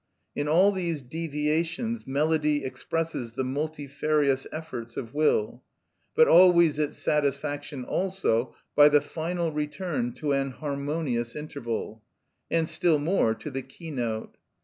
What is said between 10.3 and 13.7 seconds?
an harmonious interval, and still more, to the